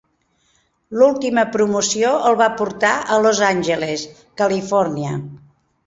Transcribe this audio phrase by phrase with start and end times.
[0.99, 4.11] L'última promoció el va portar a Los Angeles,
[4.45, 5.19] Califòrnia.